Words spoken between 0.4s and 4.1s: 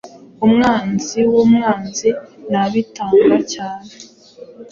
Umwanzi wumwanzi Nabitanga cyane